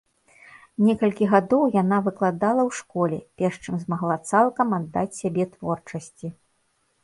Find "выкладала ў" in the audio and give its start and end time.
2.07-2.79